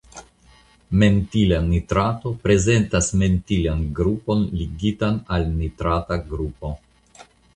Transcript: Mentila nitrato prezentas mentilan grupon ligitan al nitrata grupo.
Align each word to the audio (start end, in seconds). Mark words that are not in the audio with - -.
Mentila 1.01 1.59
nitrato 1.65 2.31
prezentas 2.45 3.09
mentilan 3.23 3.83
grupon 4.01 4.41
ligitan 4.61 5.19
al 5.37 5.45
nitrata 5.61 6.21
grupo. 6.33 6.73